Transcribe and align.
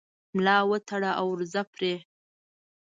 ملا 0.35 0.57
وتړه 0.69 1.11
او 1.19 1.25
ورځه 1.33 1.61
پرې 1.73 1.93